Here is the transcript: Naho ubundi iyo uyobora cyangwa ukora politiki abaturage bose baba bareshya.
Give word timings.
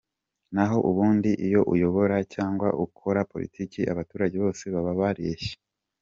Naho 0.55 0.77
ubundi 0.89 1.31
iyo 1.47 1.61
uyobora 1.73 2.15
cyangwa 2.33 2.67
ukora 2.85 3.19
politiki 3.31 3.79
abaturage 3.91 4.35
bose 4.43 4.63
baba 4.73 4.93
bareshya. 5.01 5.55